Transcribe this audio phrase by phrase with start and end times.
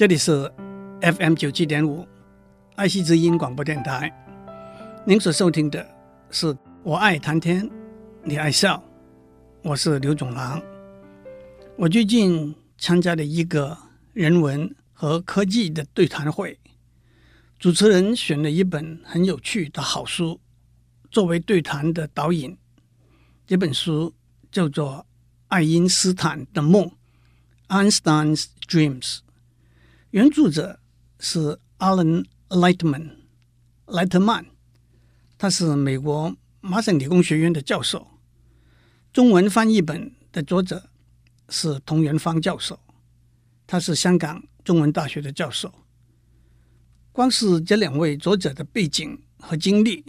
[0.00, 0.50] 这里是
[1.02, 2.08] FM 九七点五
[2.74, 4.10] 爱惜之音广播电台。
[5.04, 5.86] 您所收听的
[6.30, 6.46] 是
[6.82, 7.70] 《我爱谈天，
[8.24, 8.78] 你爱笑》，
[9.62, 10.58] 我是刘总郎。
[11.76, 13.76] 我最近参加了一个
[14.14, 16.58] 人文和科技的对谈会，
[17.58, 20.40] 主持人选了一本很有趣的好书
[21.10, 22.56] 作为对谈的导引。
[23.46, 24.14] 这本书
[24.50, 24.92] 叫做
[25.48, 26.90] 《爱因斯坦的梦》
[27.68, 29.18] （Einstein's Dreams）。
[30.10, 30.80] 原著者
[31.20, 33.10] 是 Alan Lightman，
[33.86, 34.44] 莱特曼，
[35.38, 38.08] 他是美国麻省理工学院的教授。
[39.12, 40.90] 中文翻译本的作者
[41.48, 42.80] 是童元芳教授，
[43.68, 45.72] 他是香港中文大学的教授。
[47.12, 50.04] 光是这两位作者的背景和经历，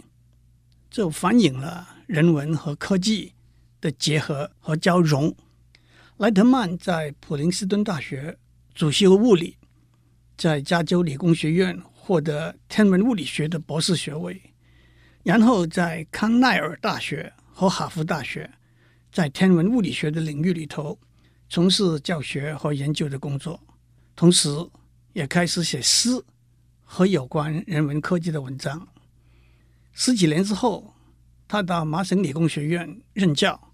[0.90, 3.34] 就反映了人文和科技
[3.80, 5.32] 的结合和交融。
[6.16, 8.36] 莱特曼在普林斯顿大学
[8.74, 9.58] 主修物理。
[10.42, 14.42] 在加州理工学院获得天文物理学的博士学位，
[15.22, 18.50] 然后在康奈尔大学和哈佛大学，
[19.12, 20.98] 在天文物理学的领域里头
[21.48, 23.60] 从事教学和研究的工作，
[24.16, 24.48] 同时
[25.12, 26.10] 也开始写诗
[26.82, 28.88] 和有关人文科技的文章。
[29.92, 30.92] 十几年之后，
[31.46, 33.72] 他到麻省理工学院任教，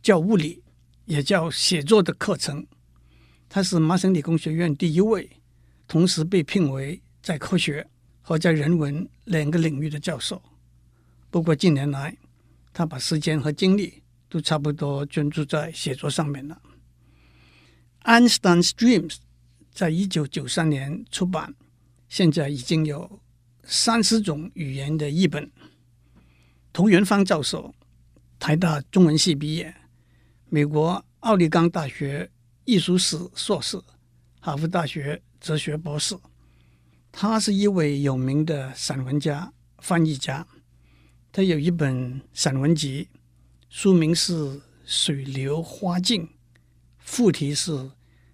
[0.00, 0.62] 教物理
[1.06, 2.64] 也教写作的课程。
[3.48, 5.28] 他是麻省理工学院第一位。
[5.88, 7.86] 同时被聘为在科学
[8.20, 10.42] 和在人文两个领域的教授。
[11.30, 12.16] 不过近年来，
[12.72, 16.60] 他把时间和精力都差不多专注在写作上面了。
[18.08, 19.14] 《Einstein's Dreams》
[19.72, 21.54] 在一九九三年出版，
[22.08, 23.20] 现在已经有
[23.62, 25.50] 三十种语言的译本。
[26.72, 27.74] 童元芳教授，
[28.38, 29.74] 台大中文系毕业，
[30.48, 32.30] 美国奥利冈大学
[32.64, 33.80] 艺术史硕士，
[34.40, 35.22] 哈佛大学。
[35.46, 36.18] 哲学博士，
[37.12, 40.44] 他是一位有名的散文家、翻译家。
[41.30, 43.08] 他有一本散文集，
[43.68, 44.34] 书名是
[44.84, 46.24] 《水流花径》，
[46.98, 47.70] 副题是《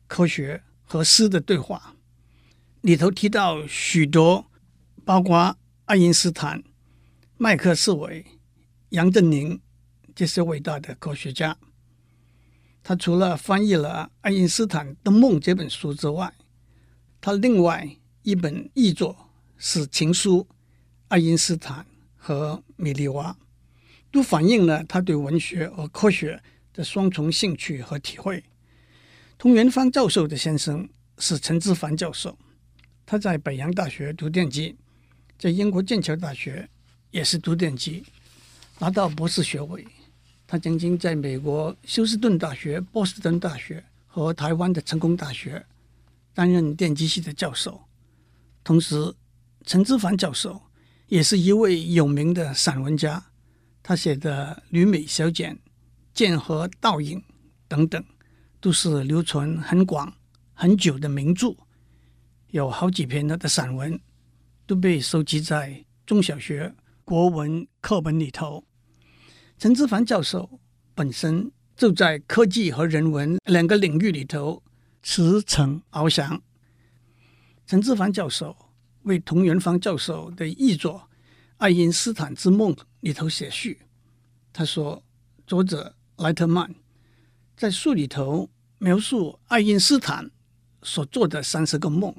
[0.06, 1.94] 科学和诗的对话》。
[2.80, 4.50] 里头提到许多，
[5.04, 6.64] 包括爱因斯坦、
[7.36, 8.24] 麦克斯韦、
[8.88, 9.60] 杨振宁
[10.14, 11.58] 这些伟大的科学家。
[12.82, 16.32] 他除了翻译了《爱因斯坦的梦》这本书之外，
[17.24, 17.88] 他另外
[18.24, 19.16] 一本译作
[19.56, 20.40] 是情书
[21.06, 23.30] 《爱因斯坦和米利娃》，
[24.10, 26.42] 都反映了他对文学和科学
[26.74, 28.42] 的双重兴趣和体会。
[29.38, 32.36] 童元芳教授的先生是陈之藩教授，
[33.06, 34.74] 他在北洋大学读电机，
[35.38, 36.68] 在英国剑桥大学
[37.12, 38.02] 也是读电机，
[38.80, 39.86] 拿到博士学位。
[40.44, 45.64] 他曾经在美国休斯顿大学、波士顿大学和台湾的成功大学。
[46.34, 47.84] 担任电机系的教授，
[48.64, 49.14] 同时
[49.64, 50.62] 陈之藩教授
[51.08, 53.22] 也是一位有名的散文家。
[53.82, 55.54] 他写的《旅美小简》
[56.14, 57.18] 《剑河倒影》
[57.68, 58.02] 等等，
[58.60, 60.12] 都是流传很广
[60.54, 61.54] 很久的名著。
[62.48, 64.00] 有好几篇他的散文
[64.66, 68.64] 都被收集在中小学国文课本里头。
[69.58, 70.60] 陈之藩教授
[70.94, 74.62] 本身就在科技和人文两个领域里头。
[75.02, 76.40] 驰骋翱翔。
[77.66, 78.56] 陈之藩教授
[79.02, 80.94] 为童元芳教授的译作
[81.56, 83.80] 《爱因斯坦之梦》里头写序，
[84.52, 85.02] 他说
[85.46, 86.72] ：“作者莱特曼
[87.56, 88.48] 在书里头
[88.78, 90.30] 描述爱因斯坦
[90.82, 92.14] 所做的三十个梦，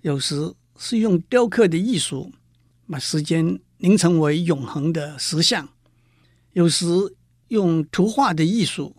[0.00, 2.32] 有时是用雕刻的艺术
[2.88, 5.68] 把时间凝成为永恒的实像，
[6.52, 6.86] 有时
[7.48, 8.96] 用图画的艺术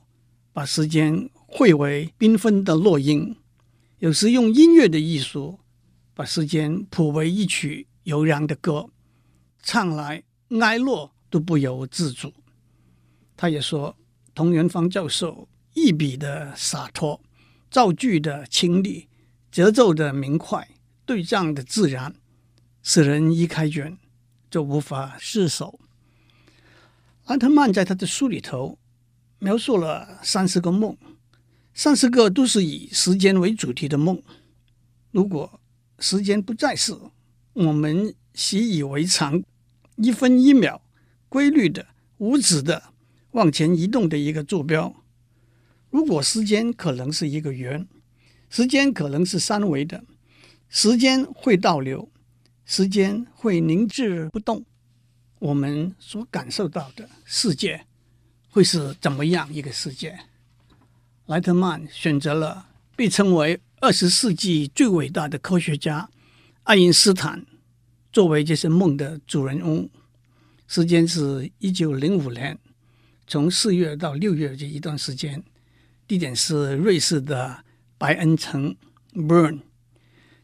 [0.52, 3.38] 把时间。”汇为缤纷的落英，
[4.00, 5.60] 有时用音乐的艺术
[6.16, 8.90] 把时间谱为一曲悠扬的歌，
[9.62, 10.24] 唱来
[10.60, 12.34] 哀乐都不由自主。
[13.38, 13.96] 他也说，
[14.34, 17.22] 童元芳教授一笔的洒脱，
[17.70, 19.08] 造句的清丽，
[19.52, 20.68] 节奏的明快，
[21.06, 22.16] 对仗的自然，
[22.82, 23.96] 使人一开卷
[24.50, 25.80] 就无法释手。
[27.26, 28.80] 安特曼在他的书里头
[29.38, 30.98] 描述了三十个梦。
[31.74, 34.22] 三十个都是以时间为主题的梦。
[35.12, 35.60] 如果
[36.00, 36.96] 时间不再是
[37.54, 39.44] 我们习以为常、
[39.96, 40.82] 一分一秒
[41.30, 41.88] 规律的、
[42.18, 42.84] 无止的
[43.32, 44.94] 往前移动的一个坐标，
[45.90, 47.88] 如果时间可能是一个圆，
[48.50, 50.04] 时间可能是三维的，
[50.70, 52.12] 时间会倒流，
[52.66, 54.66] 时间会凝滞不动，
[55.40, 57.86] 我们所感受到的世界
[58.50, 60.20] 会是怎么样一个世界？
[61.28, 62.68] 莱特曼选择了
[62.98, 66.10] 被称为二十世纪最伟大的科学家
[66.64, 67.46] 爱因斯坦
[68.12, 69.90] 作为这些梦的主人翁。
[70.68, 72.60] 时间是一九零五年，
[73.26, 75.42] 从四月到六月这一段时间，
[76.06, 77.64] 地点是瑞士的
[77.98, 78.76] 白恩城
[79.14, 79.62] （Bern）。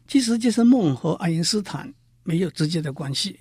[0.08, 1.92] 其实这些梦和爱因斯坦
[2.22, 3.38] 没有直接的关系。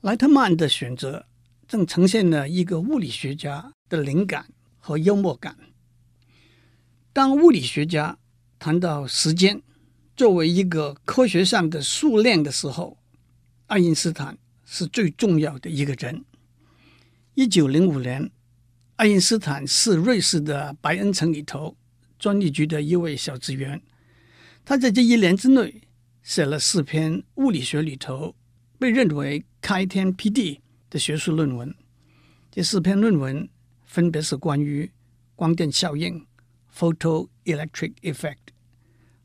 [0.00, 1.26] 莱特曼的选择
[1.68, 4.46] 正呈现了一个物理学家的灵感
[4.78, 5.56] 和幽默感。
[7.18, 8.16] 当物理学家
[8.60, 9.60] 谈到时间
[10.16, 12.96] 作为一个科学上的数量的时候，
[13.66, 16.24] 爱因斯坦是最重要的一个人。
[17.34, 18.30] 一九零五年，
[18.94, 21.76] 爱因斯坦是瑞士的白恩城里头
[22.20, 23.82] 专利局的一位小职员。
[24.64, 25.82] 他在这一年之内
[26.22, 28.36] 写了四篇物理学里头
[28.78, 31.74] 被认为开天辟地的学术论文。
[32.52, 33.48] 这四篇论文
[33.84, 34.88] 分别是关于
[35.34, 36.24] 光电效应。
[36.78, 38.54] Photoelectric effect，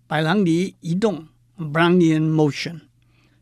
[0.08, 2.82] 白朗尼移动 （Brownian motion）、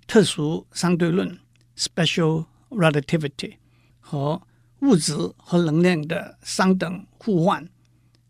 [0.06, 1.40] 特殊相对论
[1.78, 3.54] （Special relativity）
[4.02, 4.42] 和
[4.82, 7.70] 物质和能量的相等互换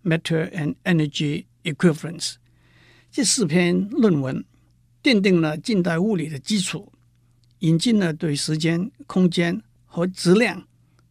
[0.04, 2.36] （Matter and energy equivalence）。
[3.10, 4.46] 这四篇论文
[5.02, 6.94] 奠定了近代物理的基础，
[7.60, 10.68] 引进了对时间、空间和质量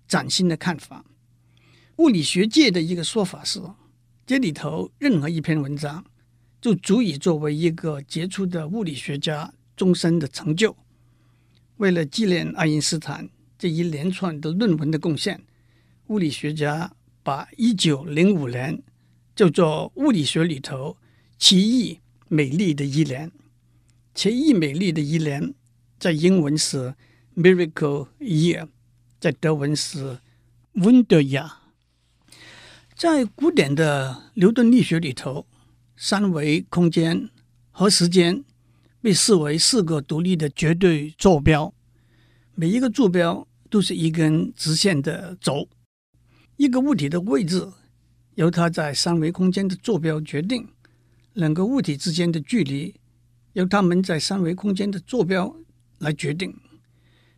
[0.07, 1.05] 崭新的看法。
[1.97, 3.61] 物理学界的一个说法是。
[4.31, 6.05] 这里头任何一篇文章，
[6.61, 10.77] 就足以作为一个杰出的物理学家终身的成就。
[11.79, 13.29] 为了纪念爱因斯坦
[13.59, 15.43] 这一连串的论文的贡献，
[16.07, 16.93] 物理学家
[17.25, 18.81] 把一九零五年
[19.35, 20.97] 叫做物理学里头
[21.37, 21.99] 奇异
[22.29, 23.33] 美丽的一年。
[24.15, 25.53] 奇异美丽的一年，
[25.99, 26.95] 在英文是
[27.35, 28.69] Miracle Year，
[29.19, 30.21] 在德文是
[30.75, 31.60] Wunderjahr。
[33.01, 35.47] 在古典的牛顿力学里头，
[35.97, 37.31] 三维空间
[37.71, 38.45] 和时间
[39.01, 41.73] 被视为四个独立的绝对坐标，
[42.55, 45.67] 每一个坐标都是一根直线的轴。
[46.59, 47.67] 一个物体的位置
[48.35, 50.69] 由它在三维空间的坐标决定，
[51.33, 52.95] 两个物体之间的距离
[53.55, 55.57] 由它们在三维空间的坐标
[56.01, 56.55] 来决定。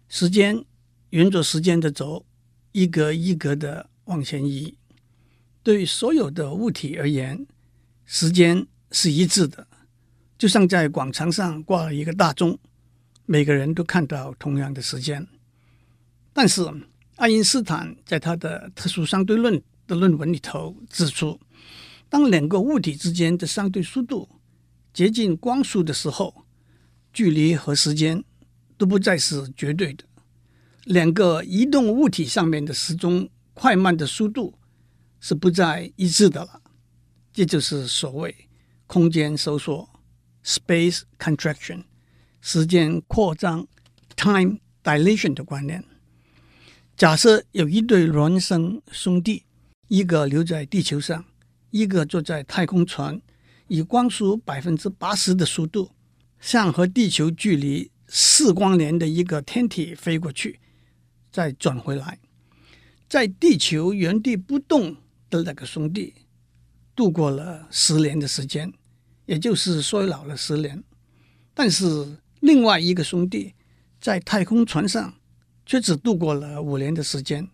[0.08, 0.65] 时间
[1.11, 2.26] 沿着时间的轴
[2.73, 4.75] 一格一格的往前移。
[5.62, 7.47] 对所有的物体而言，
[8.05, 9.67] 时间是一致的，
[10.37, 12.59] 就像在广场上挂了一个大钟，
[13.26, 15.26] 每个人都看到同样的时间。
[16.32, 16.62] 但是，
[17.17, 21.38] 爱因斯坦在他的特殊相对论的论文里头指出，
[22.08, 24.29] 当两个物体之间的相对速度
[24.93, 26.44] 接近光速的时候，
[27.12, 28.25] 距离和时间
[28.76, 30.05] 都不再是绝对的。
[30.85, 34.58] 两个移动物体上面的时钟快慢的速度。
[35.23, 36.61] 是不再一致的了，
[37.33, 38.49] 这就是所谓
[38.89, 39.89] 空间收缩
[40.45, 41.85] （space contraction）、
[42.41, 43.65] 时间扩张
[44.17, 45.85] （time dilation） 的观念。
[46.97, 49.45] 假设有一对孪生兄弟，
[49.87, 51.25] 一个留在地球上，
[51.71, 53.23] 一个坐在太空船，
[53.69, 55.93] 以光速百分之八十的速度，
[56.41, 60.59] 向和地球距离四光年的一个天体飞过去，
[61.31, 62.19] 再转回来，
[63.09, 64.97] 在地球原地不动。
[65.32, 66.12] 的那个兄弟
[66.94, 68.70] 度过了十年的时间，
[69.24, 70.84] 也就是衰老了十年。
[71.55, 73.55] 但是另外一个兄弟
[73.98, 75.15] 在太空船上
[75.65, 77.48] 却只度过了五年的时间，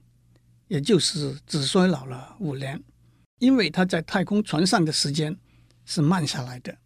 [0.66, 2.82] 也就是只衰老了五年，
[3.38, 5.36] 因为他在太空船上的时间
[5.84, 6.76] 是慢下来的。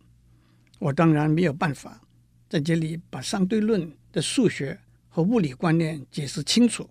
[0.78, 2.02] 我当然没有办法
[2.50, 6.87] 在这里把相对论的数学和物理观念解释清楚。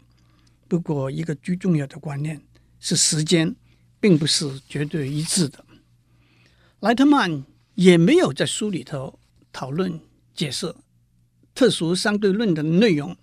[0.67, 2.41] 不过，一个最重要的观念
[2.79, 3.55] 是时间。
[4.01, 5.63] 并不是绝对一致的。
[6.81, 9.17] 莱特曼也没有在书里头
[9.53, 10.01] 讨论
[10.33, 10.75] 解释
[11.53, 13.15] 特殊相对论的内容，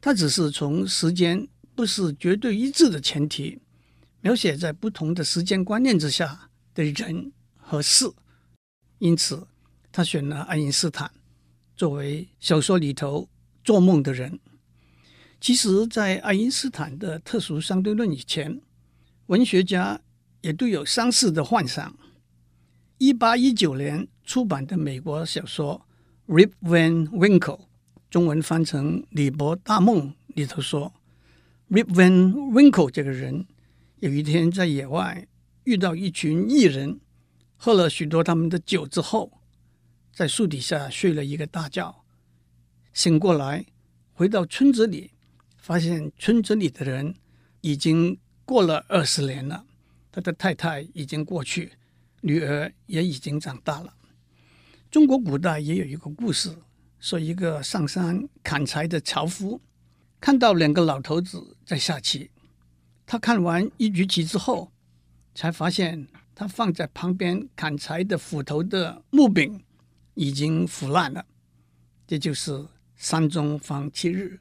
[0.00, 3.60] 他只是从时间不是绝对一致的前提，
[4.20, 8.10] 描写在不同的时间观念之下的人和事。
[8.98, 9.46] 因此，
[9.92, 11.10] 他选了爱因斯坦
[11.76, 13.28] 作为小说里头
[13.62, 14.40] 做梦的人。
[15.40, 18.60] 其实，在爱因斯坦的特殊相对论以前，
[19.26, 20.00] 文学家
[20.40, 21.96] 也都有相似的幻想。
[22.98, 25.86] 一八一九年出版的美国小说
[26.34, 27.38] 《Rip Van Winkle》
[28.10, 30.92] （中文翻成《李伯大梦》）里头说
[31.70, 33.46] ，Rip Van Winkle 这个人
[34.00, 35.26] 有一天在野外
[35.64, 37.00] 遇到一群异人，
[37.56, 39.40] 喝了许多他们的酒之后，
[40.12, 42.04] 在树底下睡了一个大觉。
[42.92, 43.66] 醒过来，
[44.12, 45.12] 回到村子里，
[45.56, 47.14] 发现村子里的人
[47.60, 48.18] 已经。
[48.44, 49.64] 过了二十年了，
[50.10, 51.72] 他的太太已经过去，
[52.20, 53.94] 女儿也已经长大了。
[54.90, 56.54] 中国古代也有一个故事，
[57.00, 59.60] 说一个上山砍柴的樵夫
[60.20, 62.30] 看到两个老头子在下棋，
[63.06, 64.70] 他看完一局棋之后，
[65.34, 69.62] 才发现他放在旁边砍柴的斧头的木柄
[70.14, 71.24] 已经腐烂了。
[72.06, 74.38] 这就是“山中方七日，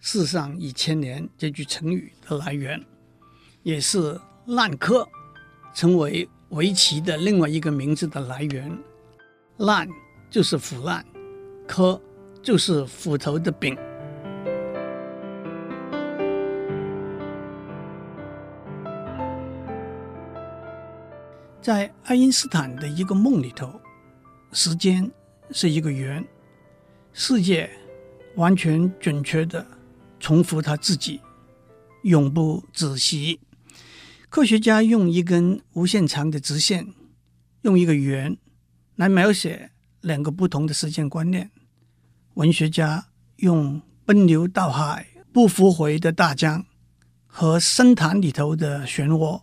[0.00, 2.84] 世上已千年”这句成语的来源，
[3.62, 5.08] 也是“烂柯”
[5.72, 8.76] 成为围棋的另外一个名字的来源。
[9.58, 9.88] 烂
[10.28, 11.04] 就是腐烂，
[11.66, 12.00] 柯
[12.42, 13.76] 就是斧头的柄。
[21.60, 23.80] 在爱因斯坦的一个梦里头，
[24.50, 25.08] 时间
[25.52, 26.26] 是一个圆，
[27.12, 27.70] 世界
[28.34, 29.64] 完全准确的
[30.18, 31.20] 重复它自己，
[32.02, 33.38] 永不止息。
[34.32, 36.94] 科学家用一根无限长的直线，
[37.60, 38.38] 用一个圆
[38.96, 41.50] 来描写两个不同的时间观念。
[42.32, 46.64] 文学家用奔流到海不复回的大江
[47.26, 49.42] 和深潭里头的漩涡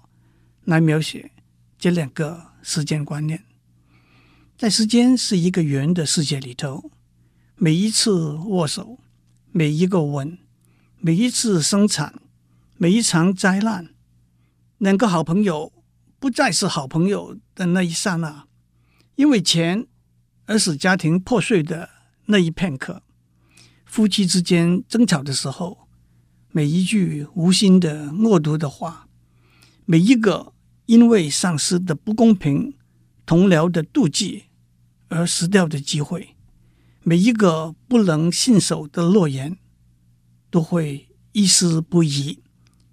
[0.64, 1.30] 来描写。
[1.78, 3.44] 这两个时间观念，
[4.58, 6.90] 在时间是一个圆的世界里头，
[7.58, 8.98] 每一次握手，
[9.52, 10.40] 每一个吻，
[10.98, 12.16] 每一次生产，
[12.78, 13.90] 每一场灾难，
[14.80, 15.72] 两个好朋友
[16.20, 18.48] 不再是好朋友的那一刹那，
[19.16, 19.86] 因为钱
[20.46, 21.90] 而使家庭破碎的
[22.26, 23.04] 那一片刻，
[23.86, 25.88] 夫妻之间争吵的时候，
[26.52, 29.08] 每一句无心的恶毒的话，
[29.86, 30.54] 每一个。
[30.86, 32.74] 因为上司的不公平、
[33.24, 34.46] 同僚的妒忌
[35.08, 36.36] 而失掉的机会，
[37.04, 39.60] 每一个不能信守的诺言，
[40.50, 42.40] 都会一丝不移、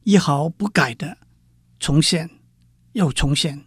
[0.02, 1.16] 一毫不改的
[1.78, 2.30] 重现
[2.92, 3.64] 又重现。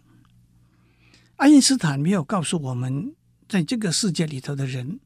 [1.36, 3.14] 爱因斯坦没有告诉我们，
[3.48, 5.00] 在这个世界里头的人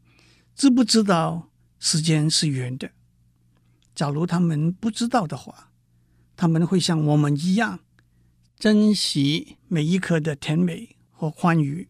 [0.55, 2.91] 知不知道时间是圆的。
[3.95, 5.71] 假如他们不知道的话，
[6.37, 7.81] 他们会像我们一样。
[8.57, 11.89] 珍惜每一刻的甜美和欢愉，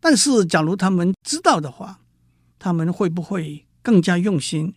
[0.00, 2.00] 但是，假如他们知道的话，
[2.58, 4.74] 他们会不会更加用心，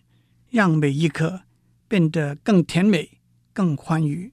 [0.50, 1.42] 让每一刻
[1.88, 3.18] 变得更甜美、
[3.52, 4.32] 更欢愉？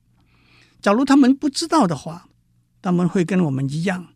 [0.84, 2.28] 假如他们不知道的话，
[2.82, 4.10] 他们会跟我们一样，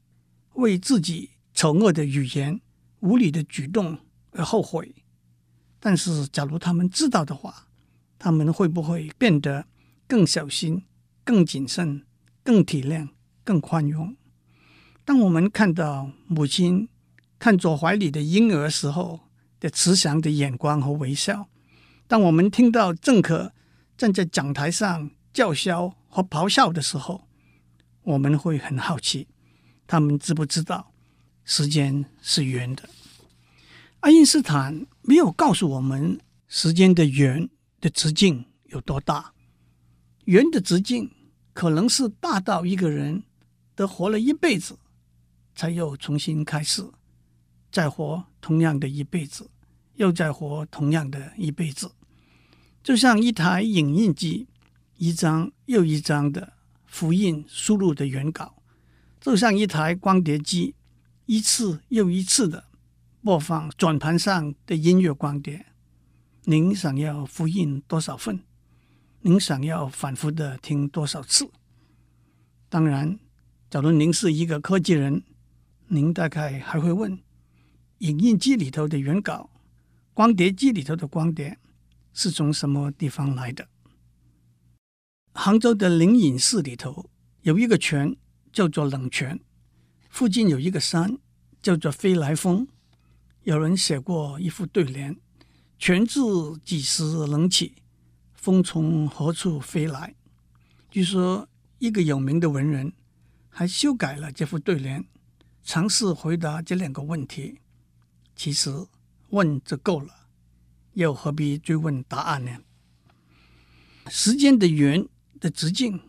[0.56, 2.60] 为自己丑恶的语言、
[3.00, 3.98] 无理的举动
[4.32, 4.94] 而后悔。
[5.80, 7.70] 但是，假如他们知道的话，
[8.20, 9.66] 他们会不会变得
[10.10, 10.84] 更小心、
[11.24, 12.04] 更谨慎？
[12.44, 13.10] 更体谅、
[13.46, 14.16] 更宽容。
[15.06, 16.90] 当我们看到母亲
[17.40, 19.22] 看着怀里的婴儿时候
[19.60, 21.48] 的慈祥的眼光和微笑；
[22.08, 23.54] 当我们听到政客
[23.98, 27.28] 站在讲台上叫嚣和咆哮的时候，
[28.02, 29.28] 我们会很好奇，
[29.86, 30.92] 他们知不知道
[31.46, 32.90] 时间是圆的？
[34.00, 37.48] 爱因斯坦没有告诉我们时间的圆
[37.80, 39.32] 的直径有多大，
[40.26, 41.08] 圆的直径。
[41.54, 43.24] 可能是大到一个人
[43.76, 44.76] 得活了一辈子，
[45.56, 46.84] 才又重新开始，
[47.72, 49.48] 再活同样的一辈子，
[49.96, 51.92] 又再活同样的一辈子，
[52.84, 54.48] 就像一台影印机，
[54.98, 56.54] 一张又一张的
[56.86, 58.62] 复印输入的原稿，
[59.22, 60.76] 就像一台光碟机，
[61.26, 62.66] 一次又一次的
[63.24, 65.68] 播放转盘上的音乐光碟。
[66.46, 68.40] 您想要复印多少份？
[69.22, 71.50] 您想要反复的听多少次？
[72.70, 73.20] 当然，
[73.70, 75.24] 假如您是一个科技人，
[75.88, 77.20] 您大概还会问：
[78.00, 79.50] 影印机里头的原稿，
[80.14, 81.60] 光碟机里头的光碟
[82.14, 83.68] 是从什么地方来的？
[85.40, 87.12] 杭州的灵隐寺里头
[87.44, 88.18] 有一个泉
[88.52, 89.40] 叫做冷泉，
[90.10, 91.20] 附近有一个山
[91.62, 92.68] 叫做飞来峰。
[93.44, 95.16] 有人写过一副对联
[95.78, 97.76] ：“泉自几时冷起？”
[98.34, 100.16] 风从何处飞来？
[100.90, 102.92] 据说一个有名的文人
[103.48, 105.06] 还修改了这副对联，
[105.64, 107.60] 尝试回答这两个问题。
[108.36, 108.88] 其实
[109.30, 110.28] 问就够了，
[110.94, 112.58] 又何必追问答案呢？
[114.10, 115.08] 时间的圆
[115.40, 116.00] 的直径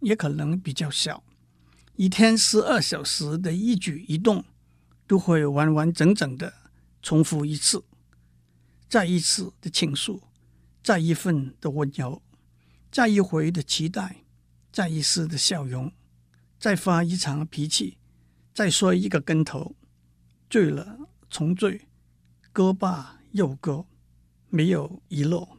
[0.00, 1.22] 也可能比较小，
[1.96, 4.44] 一天十二小时的一举一动
[5.06, 6.52] 都会完完整整的
[7.02, 7.84] 重复一次，
[8.88, 10.22] 再一次的倾诉。
[10.80, 12.22] 再一份的温柔，
[12.90, 14.24] 再一回的期待，
[14.72, 15.92] 再一丝的笑容，
[16.58, 17.98] 再发一场脾气，
[18.54, 19.76] 再摔一个跟头，
[20.48, 21.82] 醉了重醉，
[22.54, 23.84] 歌罢又歌，
[24.48, 25.58] 没有遗漏，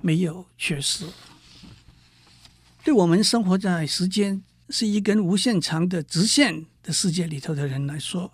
[0.00, 1.06] 没有缺失。
[2.86, 8.32] 对我们生活在时间是一根无限长的直线的世界里头的人来说，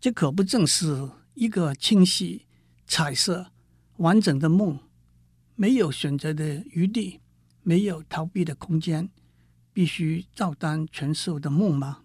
[0.00, 2.46] 这可不正是一个清晰、
[2.86, 3.52] 彩色、
[3.98, 4.80] 完整的梦，
[5.54, 7.20] 没有选择的余地，
[7.62, 9.10] 没有逃避的空间，
[9.74, 11.98] 必须照单全收的梦吗？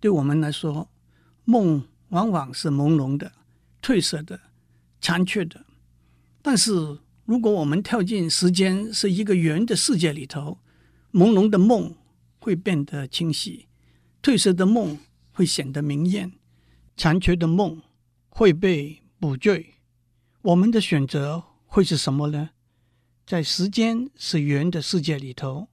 [0.00, 0.90] 对我们来说，
[1.44, 3.30] 梦往往是朦胧的、
[3.80, 4.40] 褪色的、
[5.00, 5.64] 残缺的。
[6.42, 6.98] 但是，
[7.30, 10.58] 如果我们跳进时间是一个圆的世界里头，
[11.12, 11.94] 朦胧的梦
[12.40, 13.68] 会变得清晰，
[14.20, 14.98] 褪色的梦
[15.30, 16.32] 会显得明艳，
[16.96, 17.80] 残缺的梦
[18.30, 19.74] 会被补缀。
[20.42, 22.50] 我们的选择会是什么呢？
[23.24, 25.68] 在时间是圆的世界里头，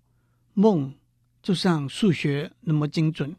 [0.54, 0.94] 梦
[1.42, 3.36] 就像数学那么精准，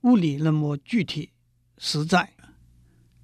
[0.00, 1.30] 物理那么具体
[1.78, 2.32] 实在。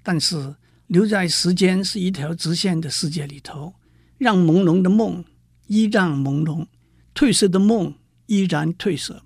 [0.01, 0.55] 但是
[0.87, 3.73] 留在时间是一条直线的世界里头，
[4.19, 5.25] 让朦胧的梦
[5.65, 6.67] 依然朦胧，
[7.15, 7.95] 褪色的梦。
[8.31, 9.23] 依然褪色，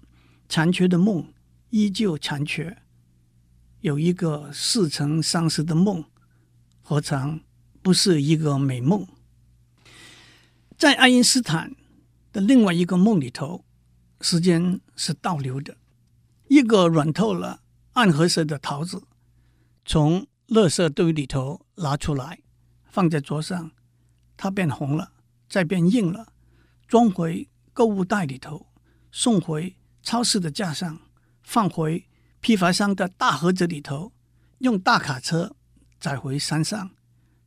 [0.48, 1.34] 残缺的梦
[1.72, 2.78] 依旧残缺。
[3.82, 6.06] 有一个似曾相识的梦，
[6.82, 7.42] 何尝
[7.82, 9.06] 不是一个美梦？
[10.78, 11.76] 在爱因斯坦
[12.32, 13.66] 的另外一个梦里头，
[14.22, 15.76] 时间是倒流的。
[16.48, 17.60] 一个软透了、
[17.92, 19.04] 暗褐色的桃子，
[19.84, 22.40] 从垃圾堆里头拿出来，
[22.86, 23.72] 放在桌上，
[24.44, 25.14] 它变红了，
[25.48, 26.34] 再变硬了，
[26.86, 28.68] 装回购物袋里头。
[29.10, 31.00] 送回超市的架上，
[31.44, 32.10] 放回
[32.42, 34.12] 批发商的大盒子里头，
[34.58, 35.56] 用大卡车
[35.98, 36.92] 载回山上，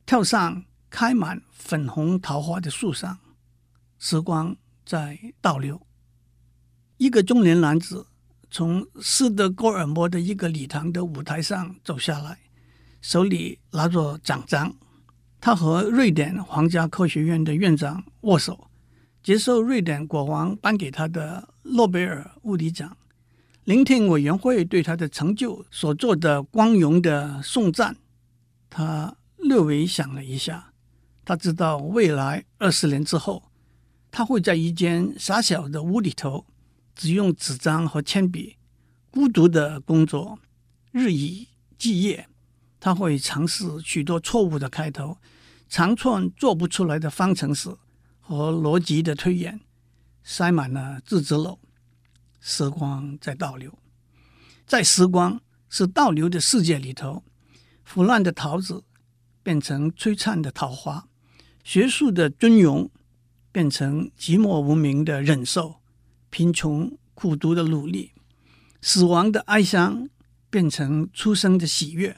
[0.07, 3.19] 跳上开满粉红桃花的树上。
[3.99, 5.79] 时光在倒流。
[6.97, 8.07] 一个中年男子
[8.49, 12.39] 从斯德哥尔摩的一个礼堂的舞台上走下来，
[13.01, 14.75] 手里拿着奖章。
[15.47, 18.67] 他和瑞典皇家科学院的院长握手。
[19.23, 22.97] 接受瑞典国王颁给他的诺贝尔物理奖，
[23.63, 27.95] 聆听委员会对他的成就所做的光荣的颂赞。
[28.69, 30.73] 他略微想了一下，
[31.23, 33.49] 他知道未来二十年之后，
[34.11, 36.45] 他会在一间狭小的屋里头，
[36.93, 38.57] 只用纸张和铅笔，
[39.09, 40.39] 孤独的工作，
[40.91, 42.27] 日以继夜。
[42.81, 45.17] 他会尝试许多错误的开头，
[45.67, 47.75] 长串做不出来的方程式。
[48.29, 49.61] 和逻辑的推演
[50.21, 51.59] 塞满了字纸篓，
[52.41, 53.79] 时光在倒流，
[54.65, 57.23] 在时光是倒流的世界里头，
[57.85, 58.83] 腐烂的桃子
[59.41, 61.07] 变成璀璨的桃花，
[61.63, 62.91] 学术的尊荣
[63.53, 65.77] 变成寂寞无名的忍受，
[66.29, 68.11] 贫穷苦读的努力，
[68.81, 70.09] 死亡的哀伤
[70.49, 72.17] 变成出生的喜悦，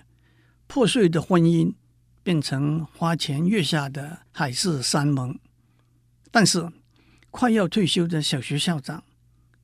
[0.65, 1.75] 破碎的婚姻
[2.23, 5.37] 变成花前月下的海誓山盟。
[6.31, 6.69] 但是，
[7.31, 9.03] 快要退休的小学校长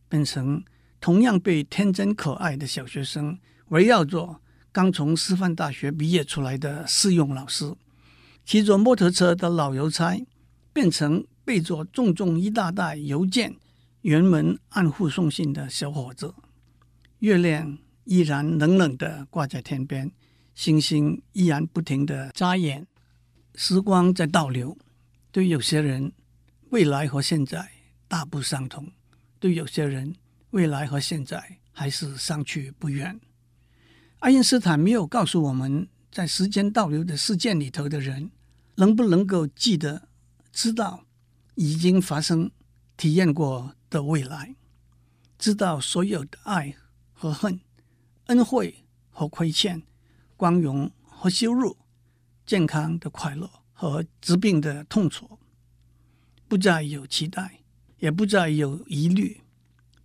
[0.08, 0.64] 变成
[1.00, 3.38] 同样被天真可爱的小学生
[3.70, 4.42] 围绕着
[4.72, 7.74] 刚从师范大学毕业出来的试用老师，
[8.46, 10.20] 骑着摩托车的老邮差
[10.74, 13.56] 变成背着重重一大袋邮件
[14.02, 16.34] 沿门按户送信的小伙子，
[17.20, 20.12] 月亮依然冷冷地挂在天边，
[20.56, 22.88] 星星依然不停地眨眼，
[23.54, 24.76] 时光在倒流，
[25.32, 26.12] 对有些人。
[26.72, 27.70] 未来和现在
[28.08, 28.92] 大不相同，
[29.40, 30.16] 对有些人，
[30.50, 33.18] 未来和现在还是相去不远。
[34.20, 38.32] 爱因斯坦没有告诉我们在时间倒流的事件里头的人，
[38.76, 40.10] 能不能够记得、
[40.52, 41.06] 知道
[41.54, 42.52] 已经发生、
[42.98, 44.56] 体验过的未来，
[45.38, 46.76] 知道所有的爱
[47.14, 47.62] 和恨、
[48.26, 49.84] 恩惠和亏欠、
[50.38, 51.78] 光荣和羞辱、
[52.46, 55.40] 健康的快乐和疾病的痛楚。
[56.48, 57.62] 不再有期待，
[57.98, 59.42] 也不再有疑虑，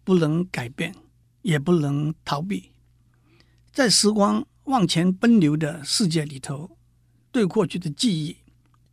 [0.02, 0.94] 不能改变，
[1.42, 2.72] 也不能逃避。
[3.72, 6.76] 在时光往前奔流的世界里头，
[7.30, 8.36] 对过去的记忆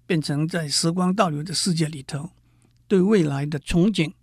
[0.05, 2.31] 变成在时光倒流的世界里头
[2.87, 4.13] 对未来的憧憬。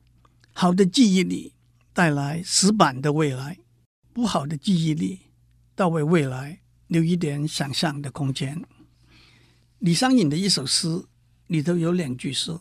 [0.53, 1.55] 好的记忆里
[1.93, 3.59] 带来死板的未来，
[4.13, 5.21] 不好的记忆里
[5.75, 6.61] 倒为未来
[6.95, 8.65] 留一点想象的空间。
[9.81, 11.05] 李商隐的一首诗
[11.49, 12.57] 里头有两句诗。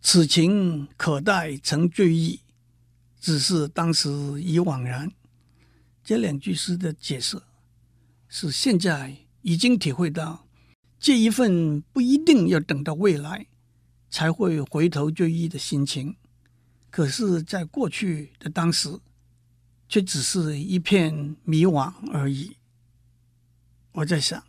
[0.00, 2.38] 此情可待成追忆，
[3.20, 4.08] 只是当时
[4.40, 5.10] 已惘然。
[6.04, 7.42] 这两句诗的解释
[8.28, 10.46] 是：现在已经体会到，
[11.00, 13.48] 这一份不一定要等到未来
[14.08, 16.14] 才会回头追忆的心情。
[16.90, 19.00] 可是，在过去的当时，
[19.88, 22.57] 却只是一片迷惘而已。
[23.98, 24.40] 我在想，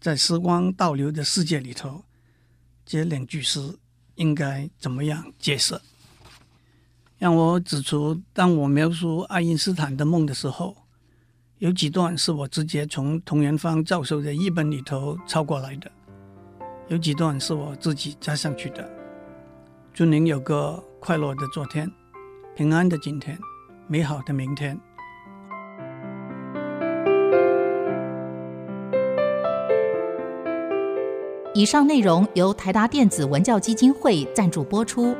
[0.00, 2.04] 在时光倒流的世界里头，
[2.84, 3.78] 这两句诗。
[4.14, 5.78] 应该怎么样解释？
[7.18, 10.74] 让我指出，当我描述爱因斯坦的梦的时候，
[11.58, 15.92] 有几段是我直接从同元芳教授的译本里头抄过来的，
[16.88, 18.88] 有几段是我自己加上去的。
[19.92, 21.92] 祝您有个快乐的昨天，
[22.56, 23.38] 平安的今天，
[23.86, 24.80] 美好的明天。
[31.56, 35.16] 以上内容由台达电子文教基金会赞助播出。